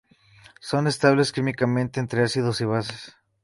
Son 0.61 0.87
estables 0.87 1.31
químicamente 1.31 1.99
ante 1.99 2.19
ácidos 2.23 2.59
y 2.61 2.65
bases. 2.65 3.15